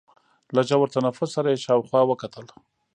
[0.55, 2.45] له ژور تنفس سره يې شاوخوا وکتل.